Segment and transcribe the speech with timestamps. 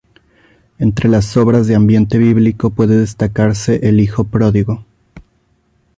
[0.79, 4.83] Entre las obras de ambiente bíblico, puede destacarse "El hijo pródigo.